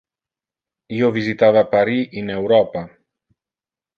[0.99, 2.83] Io visitava Paris in Europa.